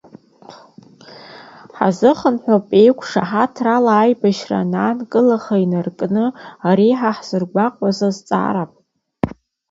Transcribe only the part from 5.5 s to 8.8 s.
инаркны реиҳа ҳзыргәаҟуа азҵаара.